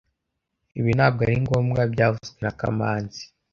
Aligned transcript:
Ibi 0.79 0.91
ntabwo 0.97 1.21
ari 1.25 1.35
ngombwa 1.43 1.81
byavuzwe 1.93 2.37
na 2.43 2.51
kamanzi 2.59 3.23